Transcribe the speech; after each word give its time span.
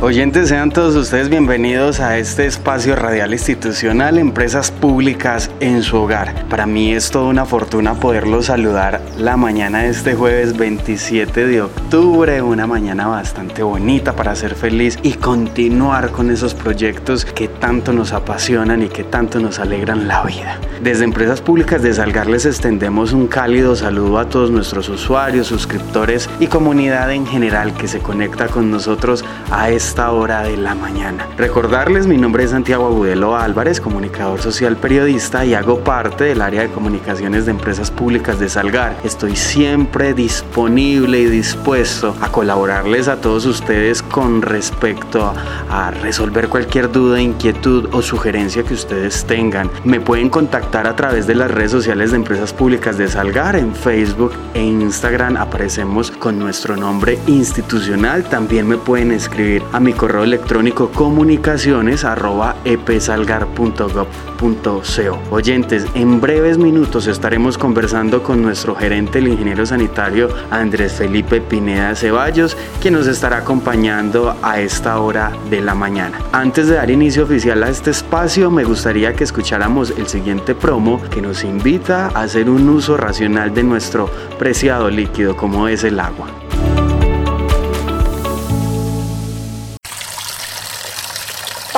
Oyentes, 0.00 0.48
sean 0.50 0.70
todos 0.70 0.94
ustedes 0.94 1.28
bienvenidos 1.28 1.98
a 1.98 2.18
este 2.18 2.46
espacio 2.46 2.94
radial 2.94 3.32
institucional 3.32 4.16
Empresas 4.16 4.70
Públicas 4.70 5.50
en 5.58 5.82
su 5.82 5.96
hogar. 5.96 6.46
Para 6.48 6.66
mí 6.66 6.92
es 6.92 7.10
toda 7.10 7.24
una 7.24 7.44
fortuna 7.44 7.94
poderlos 7.94 8.46
saludar 8.46 9.00
la 9.18 9.36
mañana 9.36 9.80
de 9.80 9.88
este 9.88 10.14
jueves 10.14 10.56
27 10.56 11.48
de 11.48 11.62
octubre, 11.62 12.40
una 12.42 12.68
mañana 12.68 13.08
bastante 13.08 13.64
bonita 13.64 14.14
para 14.14 14.36
ser 14.36 14.54
feliz 14.54 14.96
y 15.02 15.14
continuar 15.14 16.12
con 16.12 16.30
esos 16.30 16.54
proyectos 16.54 17.24
que 17.24 17.48
tanto 17.48 17.92
nos 17.92 18.12
apasionan 18.12 18.84
y 18.84 18.88
que 18.88 19.02
tanto 19.02 19.40
nos 19.40 19.58
alegran 19.58 20.06
la 20.06 20.22
vida. 20.22 20.60
Desde 20.80 21.02
Empresas 21.02 21.40
Públicas 21.40 21.82
de 21.82 21.92
Salgar 21.92 22.28
les 22.28 22.46
extendemos 22.46 23.12
un 23.12 23.26
cálido 23.26 23.74
saludo 23.74 24.20
a 24.20 24.28
todos 24.28 24.52
nuestros 24.52 24.88
usuarios, 24.88 25.48
suscriptores 25.48 26.30
y 26.38 26.46
comunidad 26.46 27.10
en 27.10 27.26
general 27.26 27.74
que 27.74 27.88
se 27.88 27.98
conecta 27.98 28.46
con 28.46 28.70
nosotros 28.70 29.24
a 29.50 29.70
esta 29.88 30.12
hora 30.12 30.42
de 30.42 30.58
la 30.58 30.74
mañana. 30.74 31.26
Recordarles, 31.38 32.06
mi 32.06 32.18
nombre 32.18 32.44
es 32.44 32.50
Santiago 32.50 32.88
Agudelo 32.88 33.34
Álvarez, 33.34 33.80
comunicador 33.80 34.38
social 34.38 34.76
periodista 34.76 35.46
y 35.46 35.54
hago 35.54 35.82
parte 35.82 36.24
del 36.24 36.42
área 36.42 36.60
de 36.60 36.68
comunicaciones 36.68 37.46
de 37.46 37.52
empresas 37.52 37.90
públicas 37.90 38.38
de 38.38 38.50
Salgar. 38.50 38.94
Estoy 39.02 39.34
siempre 39.34 40.12
disponible 40.12 41.20
y 41.20 41.24
dispuesto 41.24 42.14
a 42.20 42.30
colaborarles 42.30 43.08
a 43.08 43.22
todos 43.22 43.46
ustedes 43.46 44.02
con 44.02 44.42
respecto 44.42 45.32
a, 45.70 45.90
resolver 46.02 46.50
cualquier 46.50 46.92
duda, 46.92 47.18
inquietud 47.18 47.88
o 47.92 48.02
sugerencia 48.02 48.64
que 48.64 48.74
ustedes 48.74 49.24
tengan. 49.24 49.70
Me 49.84 50.00
pueden 50.00 50.28
contactar 50.28 50.86
a 50.86 50.96
través 50.96 51.26
de 51.26 51.34
las 51.34 51.50
redes 51.50 51.70
sociales 51.70 52.10
de 52.10 52.18
empresas 52.18 52.52
públicas 52.52 52.98
de 52.98 53.08
Salgar. 53.08 53.56
En 53.56 53.74
Facebook 53.74 54.32
e 54.52 54.62
Instagram 54.62 55.38
aparecemos 55.38 56.10
con 56.10 56.38
nuestro 56.38 56.76
nombre 56.76 57.18
institucional. 57.26 58.24
También 58.24 58.68
me 58.68 58.76
pueden 58.76 59.12
escribir 59.12 59.62
a 59.72 59.77
mi 59.80 59.92
correo 59.92 60.24
electrónico 60.24 60.90
comunicaciones 60.90 62.04
arroba 62.04 62.56
epsalgar.gov.co. 62.64 65.18
Oyentes, 65.30 65.86
en 65.94 66.20
breves 66.20 66.58
minutos 66.58 67.06
estaremos 67.06 67.58
conversando 67.58 68.22
con 68.22 68.42
nuestro 68.42 68.74
gerente, 68.74 69.18
el 69.18 69.28
ingeniero 69.28 69.66
sanitario 69.66 70.28
Andrés 70.50 70.94
Felipe 70.94 71.40
Pineda 71.40 71.94
Ceballos, 71.94 72.56
quien 72.80 72.94
nos 72.94 73.06
estará 73.06 73.38
acompañando 73.38 74.36
a 74.42 74.60
esta 74.60 74.98
hora 75.00 75.32
de 75.50 75.60
la 75.60 75.74
mañana. 75.74 76.18
Antes 76.32 76.68
de 76.68 76.76
dar 76.76 76.90
inicio 76.90 77.24
oficial 77.24 77.62
a 77.62 77.68
este 77.68 77.90
espacio, 77.90 78.50
me 78.50 78.64
gustaría 78.64 79.14
que 79.14 79.24
escucháramos 79.24 79.92
el 79.96 80.06
siguiente 80.06 80.54
promo 80.54 81.00
que 81.10 81.22
nos 81.22 81.44
invita 81.44 82.10
a 82.14 82.22
hacer 82.22 82.50
un 82.50 82.68
uso 82.68 82.96
racional 82.96 83.54
de 83.54 83.62
nuestro 83.62 84.10
preciado 84.38 84.90
líquido 84.90 85.36
como 85.36 85.68
es 85.68 85.84
el 85.84 86.00
agua. 86.00 86.47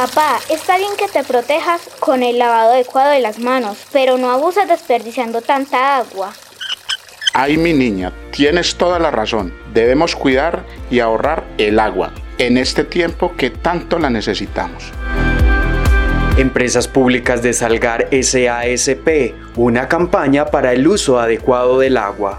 Papá, 0.00 0.38
está 0.48 0.78
bien 0.78 0.92
que 0.96 1.08
te 1.08 1.22
protejas 1.24 1.82
con 1.98 2.22
el 2.22 2.38
lavado 2.38 2.72
adecuado 2.72 3.10
de 3.10 3.20
las 3.20 3.38
manos, 3.38 3.76
pero 3.92 4.16
no 4.16 4.30
abuses 4.30 4.66
desperdiciando 4.66 5.42
tanta 5.42 5.98
agua. 5.98 6.32
Ay, 7.34 7.58
mi 7.58 7.74
niña, 7.74 8.10
tienes 8.30 8.76
toda 8.76 8.98
la 8.98 9.10
razón. 9.10 9.52
Debemos 9.74 10.16
cuidar 10.16 10.64
y 10.90 11.00
ahorrar 11.00 11.44
el 11.58 11.78
agua 11.78 12.14
en 12.38 12.56
este 12.56 12.84
tiempo 12.84 13.36
que 13.36 13.50
tanto 13.50 13.98
la 13.98 14.08
necesitamos. 14.08 14.90
Empresas 16.38 16.88
Públicas 16.88 17.42
de 17.42 17.52
Salgar 17.52 18.08
SASP, 18.10 19.34
una 19.56 19.86
campaña 19.86 20.46
para 20.46 20.72
el 20.72 20.88
uso 20.88 21.20
adecuado 21.20 21.78
del 21.78 21.98
agua. 21.98 22.38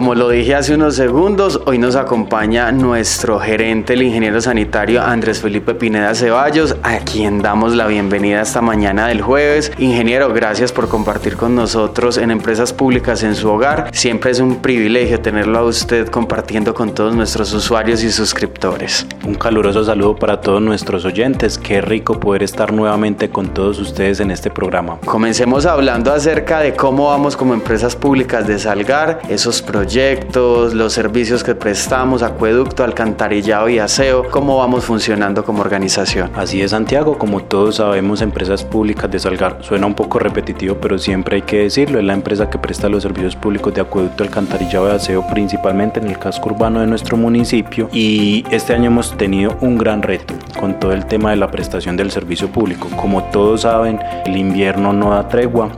Como 0.00 0.14
lo 0.14 0.30
dije 0.30 0.54
hace 0.54 0.74
unos 0.74 0.96
segundos, 0.96 1.60
hoy 1.66 1.76
nos 1.76 1.94
acompaña 1.94 2.72
nuestro 2.72 3.38
gerente, 3.38 3.92
el 3.92 4.00
ingeniero 4.00 4.40
sanitario 4.40 5.02
Andrés 5.02 5.42
Felipe 5.42 5.74
Pineda 5.74 6.14
Ceballos, 6.14 6.74
a 6.82 7.00
quien 7.00 7.42
damos 7.42 7.74
la 7.74 7.86
bienvenida 7.86 8.40
esta 8.40 8.62
mañana 8.62 9.08
del 9.08 9.20
jueves. 9.20 9.70
Ingeniero, 9.76 10.32
gracias 10.32 10.72
por 10.72 10.88
compartir 10.88 11.36
con 11.36 11.54
nosotros 11.54 12.16
en 12.16 12.30
Empresas 12.30 12.72
Públicas 12.72 13.22
en 13.24 13.34
su 13.34 13.50
hogar. 13.50 13.90
Siempre 13.92 14.30
es 14.30 14.40
un 14.40 14.62
privilegio 14.62 15.20
tenerlo 15.20 15.58
a 15.58 15.64
usted 15.64 16.08
compartiendo 16.08 16.72
con 16.72 16.94
todos 16.94 17.14
nuestros 17.14 17.52
usuarios 17.52 18.02
y 18.02 18.10
suscriptores. 18.10 19.06
Un 19.26 19.34
caluroso 19.34 19.84
saludo 19.84 20.16
para 20.16 20.40
todos 20.40 20.62
nuestros 20.62 21.04
oyentes. 21.04 21.58
Qué 21.58 21.82
rico 21.82 22.18
poder 22.18 22.42
estar 22.42 22.72
nuevamente 22.72 23.28
con 23.28 23.52
todos 23.52 23.78
ustedes 23.78 24.20
en 24.20 24.30
este 24.30 24.50
programa. 24.50 24.98
Comencemos 25.04 25.66
hablando 25.66 26.10
acerca 26.10 26.60
de 26.60 26.74
cómo 26.74 27.08
vamos 27.08 27.36
como 27.36 27.52
empresas 27.52 27.94
públicas 27.94 28.46
de 28.46 28.58
Salgar, 28.58 29.20
esos 29.28 29.60
proyectos 29.60 29.89
proyectos, 29.90 30.72
los 30.72 30.92
servicios 30.92 31.42
que 31.42 31.56
prestamos, 31.56 32.22
acueducto, 32.22 32.84
alcantarillado 32.84 33.68
y 33.68 33.80
aseo, 33.80 34.30
cómo 34.30 34.56
vamos 34.56 34.84
funcionando 34.84 35.44
como 35.44 35.62
organización. 35.62 36.30
Así 36.36 36.62
es, 36.62 36.70
Santiago, 36.70 37.18
como 37.18 37.42
todos 37.42 37.76
sabemos, 37.76 38.22
empresas 38.22 38.62
públicas 38.62 39.10
de 39.10 39.18
Salgar 39.18 39.58
suena 39.62 39.86
un 39.86 39.94
poco 39.94 40.20
repetitivo, 40.20 40.76
pero 40.76 40.96
siempre 40.96 41.34
hay 41.34 41.42
que 41.42 41.62
decirlo, 41.62 41.98
es 41.98 42.04
la 42.04 42.12
empresa 42.12 42.48
que 42.48 42.56
presta 42.56 42.88
los 42.88 43.02
servicios 43.02 43.34
públicos 43.34 43.74
de 43.74 43.80
acueducto, 43.80 44.22
alcantarillado 44.22 44.92
y 44.92 44.94
aseo 44.94 45.26
principalmente 45.26 45.98
en 45.98 46.06
el 46.06 46.20
casco 46.20 46.50
urbano 46.50 46.82
de 46.82 46.86
nuestro 46.86 47.16
municipio 47.16 47.88
y 47.92 48.44
este 48.52 48.74
año 48.74 48.86
hemos 48.86 49.16
tenido 49.18 49.56
un 49.60 49.76
gran 49.76 50.02
reto 50.02 50.34
con 50.60 50.78
todo 50.78 50.92
el 50.92 51.06
tema 51.06 51.30
de 51.30 51.36
la 51.36 51.50
prestación 51.50 51.96
del 51.96 52.12
servicio 52.12 52.46
público. 52.46 52.86
Como 52.96 53.24
todos 53.32 53.62
saben, 53.62 53.98
el 54.24 54.36
invierno 54.36 54.92
no 54.92 55.10
da 55.10 55.26
tregua, 55.26 55.68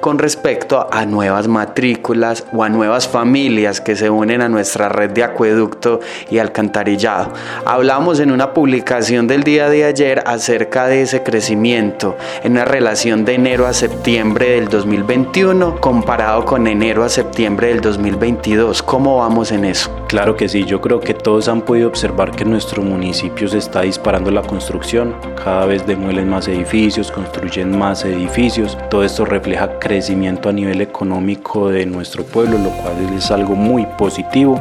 con 0.00 0.18
respecto 0.18 0.88
a 0.90 1.04
nuevas 1.04 1.48
matrículas 1.48 2.46
o 2.52 2.62
a 2.62 2.68
nuevas 2.68 3.06
familias 3.06 3.80
que 3.80 3.96
se 3.96 4.08
unen 4.08 4.40
a 4.40 4.48
nuestra 4.48 4.88
red 4.88 5.10
de 5.10 5.22
acueducto 5.22 6.00
y 6.30 6.38
alcantarillado. 6.38 7.32
Hablamos 7.66 8.20
en 8.20 8.30
una 8.30 8.54
publicación 8.54 9.26
del 9.26 9.42
día 9.42 9.68
de 9.68 9.84
ayer 9.84 10.22
acerca 10.26 10.86
de 10.86 11.02
ese 11.02 11.22
crecimiento 11.22 12.16
en 12.42 12.52
una 12.52 12.64
relación 12.64 13.24
de 13.24 13.34
enero 13.34 13.66
a 13.66 13.72
septiembre 13.72 14.50
del 14.50 14.68
2021 14.68 15.80
comparado 15.80 16.44
con 16.44 16.66
enero 16.66 17.04
a 17.04 17.08
septiembre 17.08 17.68
del 17.68 17.80
2022. 17.80 18.82
¿Cómo 18.82 19.18
vamos 19.18 19.52
en 19.52 19.64
eso? 19.64 19.90
Claro 20.08 20.36
que 20.36 20.48
sí, 20.48 20.64
yo 20.64 20.80
creo 20.80 21.00
que 21.00 21.12
todos 21.12 21.48
han 21.48 21.62
podido 21.62 21.88
observar 21.88 22.30
que 22.30 22.44
en 22.44 22.50
nuestro 22.50 22.82
municipio 22.82 23.48
se 23.48 23.58
está 23.58 23.82
disparando 23.82 24.30
la 24.30 24.42
construcción, 24.42 25.14
cada 25.42 25.66
vez 25.66 25.86
demuelen 25.86 26.28
más 26.28 26.46
edificios, 26.48 27.10
construyen 27.10 27.76
más 27.76 28.04
edificios, 28.04 28.78
todo 28.90 29.02
esto 29.02 29.23
refleja 29.24 29.78
crecimiento 29.78 30.48
a 30.48 30.52
nivel 30.52 30.80
económico 30.80 31.68
de 31.68 31.86
nuestro 31.86 32.24
pueblo, 32.24 32.58
lo 32.58 32.70
cual 32.70 32.94
es 33.16 33.30
algo 33.30 33.54
muy 33.54 33.86
positivo 33.98 34.60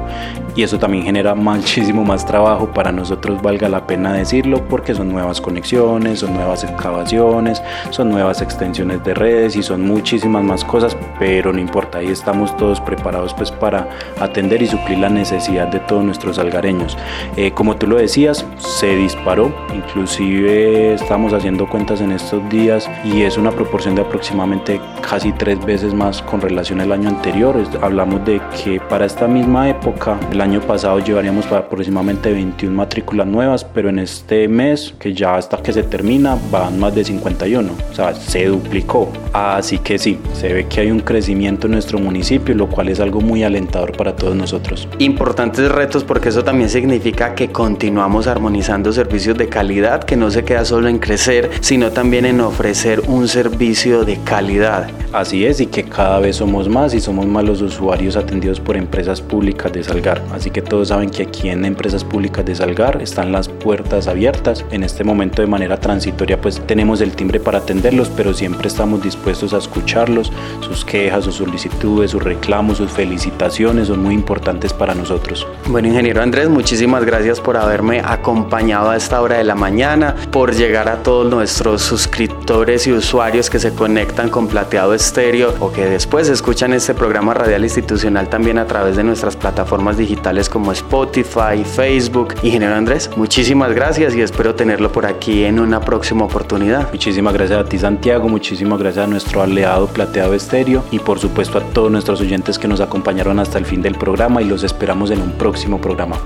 y 0.55 0.63
eso 0.63 0.77
también 0.79 1.03
genera 1.03 1.35
muchísimo 1.53 2.03
más 2.03 2.25
trabajo 2.25 2.71
para 2.73 2.91
nosotros, 2.91 3.41
valga 3.41 3.69
la 3.69 3.85
pena 3.85 4.13
decirlo, 4.13 4.67
porque 4.67 4.93
son 4.93 5.11
nuevas 5.11 5.41
conexiones, 5.41 6.19
son 6.19 6.33
nuevas 6.33 6.63
excavaciones, 6.63 7.61
son 7.89 8.09
nuevas 8.09 8.41
extensiones 8.41 9.03
de 9.03 9.13
redes 9.13 9.55
y 9.55 9.63
son 9.63 9.85
muchísimas 9.85 10.43
más 10.43 10.63
cosas, 10.63 10.95
pero 11.19 11.51
no 11.51 11.59
importa, 11.59 11.82
ahí 11.95 12.07
estamos 12.07 12.55
todos 12.57 12.79
preparados 12.81 13.33
pues 13.33 13.51
para 13.51 13.87
atender 14.19 14.61
y 14.61 14.67
suplir 14.67 14.99
la 14.99 15.09
necesidad 15.09 15.67
de 15.67 15.79
todos 15.79 16.03
nuestros 16.03 16.39
algareños. 16.39 16.97
Eh, 17.37 17.51
como 17.51 17.75
tú 17.75 17.87
lo 17.87 17.97
decías, 17.97 18.45
se 18.57 18.95
disparó, 18.95 19.53
inclusive 19.73 20.93
estamos 20.93 21.33
haciendo 21.33 21.69
cuentas 21.69 22.01
en 22.01 22.11
estos 22.11 22.47
días 22.49 22.89
y 23.03 23.21
es 23.23 23.37
una 23.37 23.51
proporción 23.51 23.95
de 23.95 24.01
aproximadamente 24.01 24.79
casi 25.07 25.31
tres 25.31 25.63
veces 25.65 25.93
más 25.93 26.21
con 26.21 26.41
relación 26.41 26.81
al 26.81 26.91
año 26.91 27.09
anterior. 27.09 27.55
Hablamos 27.81 28.25
de 28.25 28.41
que 28.63 28.79
para 28.79 29.05
esta 29.05 29.27
misma 29.27 29.69
época, 29.69 30.19
el 30.31 30.41
año 30.41 30.61
pasado 30.61 30.99
llevaríamos 30.99 31.45
aproximadamente 31.51 32.31
21 32.31 32.75
matrículas 32.75 33.27
nuevas, 33.27 33.63
pero 33.63 33.89
en 33.89 33.99
este 33.99 34.47
mes, 34.47 34.93
que 34.99 35.13
ya 35.13 35.35
hasta 35.35 35.57
que 35.57 35.73
se 35.73 35.83
termina, 35.83 36.37
van 36.51 36.79
más 36.79 36.95
de 36.95 37.03
51. 37.03 37.71
O 37.91 37.95
sea, 37.95 38.13
se 38.13 38.45
duplicó. 38.45 39.09
Así 39.33 39.79
que 39.79 39.97
sí, 39.97 40.19
se 40.33 40.53
ve 40.53 40.67
que 40.67 40.81
hay 40.81 40.91
un 40.91 40.99
crecimiento 40.99 41.67
en 41.67 41.75
nuestro 41.83 41.99
municipio, 41.99 42.55
lo 42.55 42.69
cual 42.69 42.87
es 42.87 43.01
algo 43.01 43.19
muy 43.19 43.43
alentador 43.43 43.97
para 43.97 44.15
todos 44.15 44.37
nosotros. 44.37 44.87
Importantes 44.99 45.69
retos 45.69 46.05
porque 46.05 46.29
eso 46.29 46.41
también 46.41 46.69
significa 46.69 47.35
que 47.35 47.49
continuamos 47.49 48.27
armonizando 48.27 48.93
servicios 48.93 49.37
de 49.37 49.49
calidad, 49.49 50.05
que 50.05 50.15
no 50.15 50.31
se 50.31 50.45
queda 50.45 50.63
solo 50.63 50.87
en 50.87 50.99
crecer, 50.99 51.49
sino 51.59 51.91
también 51.91 52.25
en 52.25 52.39
ofrecer 52.39 53.01
un 53.07 53.27
servicio 53.27 54.05
de 54.05 54.17
calidad 54.23 54.87
Así 55.13 55.45
es, 55.45 55.61
y 55.61 55.67
que 55.67 55.83
cada 55.83 56.19
vez 56.19 56.37
somos 56.37 56.67
más 56.67 56.95
y 56.95 56.99
somos 56.99 57.27
más 57.27 57.43
los 57.43 57.61
usuarios 57.61 58.15
atendidos 58.15 58.59
por 58.59 58.75
empresas 58.75 59.21
públicas 59.21 59.71
de 59.71 59.83
Salgar. 59.83 60.23
Así 60.33 60.49
que 60.49 60.63
todos 60.63 60.87
saben 60.87 61.11
que 61.11 61.21
aquí 61.21 61.49
en 61.49 61.65
Empresas 61.65 62.03
Públicas 62.03 62.43
de 62.43 62.55
Salgar 62.55 62.99
están 62.99 63.31
las 63.31 63.47
puertas 63.47 64.07
abiertas. 64.07 64.65
En 64.71 64.81
este 64.81 65.03
momento 65.03 65.43
de 65.43 65.47
manera 65.47 65.79
transitoria 65.79 66.41
pues 66.41 66.59
tenemos 66.65 66.99
el 66.99 67.15
timbre 67.15 67.39
para 67.39 67.59
atenderlos, 67.59 68.09
pero 68.09 68.33
siempre 68.33 68.67
estamos 68.67 69.03
dispuestos 69.03 69.53
a 69.53 69.59
escucharlos. 69.59 70.31
Sus 70.61 70.83
quejas, 70.83 71.25
sus 71.25 71.35
solicitudes, 71.35 71.72
sus 71.81 72.23
reclamos, 72.23 72.77
sus 72.77 72.91
felicitaciones 72.91 73.87
son 73.87 74.01
muy 74.01 74.13
importantes 74.13 74.73
para 74.73 74.95
nosotros. 74.95 75.47
Bueno, 75.67 75.87
ingeniero 75.87 76.21
Andrés, 76.21 76.49
muchísimas 76.49 77.03
gracias 77.05 77.41
por 77.41 77.57
haberme 77.57 78.01
acompañado 78.03 78.89
a 78.89 78.95
esta 78.95 79.21
hora 79.21 79.37
de 79.37 79.43
la 79.43 79.55
mañana, 79.55 80.15
por 80.31 80.53
llegar 80.53 80.87
a 80.87 81.03
todos 81.03 81.29
nuestros 81.29 81.81
suscriptores 81.81 82.87
y 82.87 82.93
usuarios 82.93 83.49
que 83.49 83.59
se 83.59 83.73
conectan 83.73 84.29
con 84.29 84.47
Plateado 84.47 84.93
Estéreo 84.93 85.53
o 85.59 85.71
que 85.71 85.85
después 85.85 86.29
escuchan 86.29 86.73
este 86.73 86.93
programa 86.93 87.33
radial 87.33 87.63
institucional 87.63 88.29
también 88.29 88.57
a 88.57 88.65
través 88.65 88.95
de 88.95 89.03
nuestras 89.03 89.35
plataformas 89.35 89.97
digitales 89.97 90.49
como 90.49 90.71
Spotify, 90.71 91.63
Facebook. 91.65 92.35
Ingeniero 92.43 92.75
Andrés, 92.75 93.09
muchísimas 93.15 93.73
gracias 93.73 94.15
y 94.15 94.21
espero 94.21 94.55
tenerlo 94.55 94.91
por 94.91 95.05
aquí 95.05 95.43
en 95.43 95.59
una 95.59 95.81
próxima 95.81 96.25
oportunidad. 96.25 96.89
Muchísimas 96.91 97.33
gracias 97.33 97.59
a 97.59 97.65
ti 97.65 97.77
Santiago, 97.77 98.29
muchísimas 98.29 98.79
gracias 98.79 99.05
a 99.05 99.07
nuestro 99.07 99.41
aliado 99.41 99.87
Plateado 99.87 100.33
Estéreo 100.33 100.83
y 100.91 100.99
por 100.99 101.19
supuesto 101.19 101.62
todos 101.73 101.91
nuestros 101.91 102.21
oyentes 102.21 102.59
que 102.59 102.67
nos 102.67 102.81
acompañaron 102.81 103.39
hasta 103.39 103.57
el 103.57 103.65
fin 103.65 103.81
del 103.81 103.95
programa 103.95 104.41
y 104.41 104.45
los 104.45 104.63
esperamos 104.63 105.11
en 105.11 105.21
un 105.21 105.31
próximo 105.31 105.79
programa. 105.79 106.19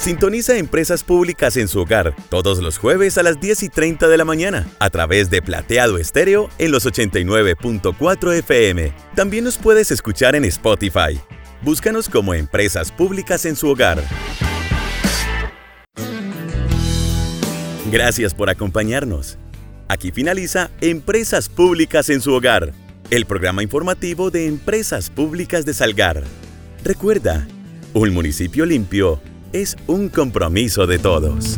Sintoniza 0.00 0.56
Empresas 0.56 1.04
Públicas 1.04 1.58
en 1.58 1.68
su 1.68 1.80
hogar 1.80 2.16
todos 2.30 2.60
los 2.60 2.78
jueves 2.78 3.18
a 3.18 3.22
las 3.22 3.38
10 3.38 3.64
y 3.64 3.68
30 3.68 4.08
de 4.08 4.16
la 4.16 4.24
mañana 4.24 4.66
a 4.78 4.88
través 4.88 5.28
de 5.28 5.42
Plateado 5.42 5.98
Estéreo 5.98 6.48
en 6.58 6.72
los 6.72 6.86
89.4 6.86 8.38
FM. 8.38 8.94
También 9.14 9.44
nos 9.44 9.58
puedes 9.58 9.90
escuchar 9.90 10.34
en 10.34 10.46
Spotify. 10.46 11.20
Búscanos 11.60 12.08
como 12.08 12.32
Empresas 12.32 12.90
Públicas 12.90 13.44
en 13.44 13.56
su 13.56 13.68
hogar. 13.68 14.02
Gracias 17.90 18.32
por 18.32 18.48
acompañarnos. 18.48 19.36
Aquí 19.90 20.12
finaliza 20.12 20.70
Empresas 20.80 21.48
Públicas 21.48 22.10
en 22.10 22.20
su 22.20 22.32
hogar, 22.32 22.72
el 23.10 23.26
programa 23.26 23.64
informativo 23.64 24.30
de 24.30 24.46
Empresas 24.46 25.10
Públicas 25.10 25.66
de 25.66 25.74
Salgar. 25.74 26.22
Recuerda, 26.84 27.48
un 27.92 28.14
municipio 28.14 28.66
limpio 28.66 29.20
es 29.52 29.76
un 29.88 30.08
compromiso 30.08 30.86
de 30.86 31.00
todos. 31.00 31.56